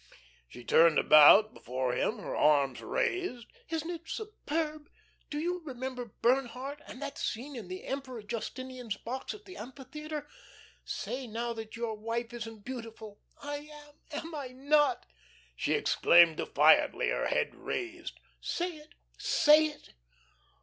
[0.49, 3.45] She turned about before him, her arms raised.
[3.69, 4.89] "Isn't it superb?
[5.29, 10.27] Do you remember Bernhardt and that scene in the Emperor Justinian's box at the amphitheatre?
[10.83, 13.21] Say now that your wife isn't beautiful.
[13.43, 15.05] I am, am I not?"
[15.55, 18.19] she exclaimed defiantly, her head raised.
[18.41, 19.93] "Say it, say it."